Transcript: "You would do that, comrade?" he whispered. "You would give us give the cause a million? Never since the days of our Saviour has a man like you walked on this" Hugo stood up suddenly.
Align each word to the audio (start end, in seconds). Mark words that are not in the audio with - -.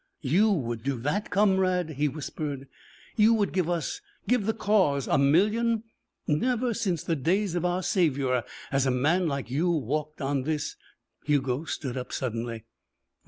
"You 0.23 0.49
would 0.51 0.81
do 0.81 0.97
that, 1.01 1.29
comrade?" 1.29 1.91
he 1.91 2.07
whispered. 2.07 2.67
"You 3.17 3.35
would 3.35 3.53
give 3.53 3.69
us 3.69 4.01
give 4.27 4.47
the 4.47 4.53
cause 4.55 5.05
a 5.07 5.19
million? 5.19 5.83
Never 6.25 6.73
since 6.73 7.03
the 7.03 7.15
days 7.15 7.53
of 7.53 7.65
our 7.65 7.83
Saviour 7.83 8.43
has 8.71 8.87
a 8.87 8.89
man 8.89 9.27
like 9.27 9.51
you 9.51 9.69
walked 9.69 10.19
on 10.19 10.41
this" 10.41 10.75
Hugo 11.27 11.65
stood 11.65 11.97
up 11.97 12.11
suddenly. 12.11 12.63